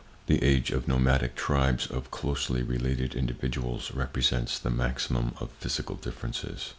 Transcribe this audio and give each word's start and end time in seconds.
The 0.25 0.41
age 0.43 0.71
of 0.71 0.87
nomadic 0.87 1.35
tribes 1.35 1.85
of 1.85 2.09
closely 2.09 2.63
related 2.63 3.13
individuals 3.13 3.91
represents 3.91 4.57
the 4.57 4.71
maximum 4.71 5.35
of 5.39 5.51
physical 5.59 5.95
differences. 5.95 6.69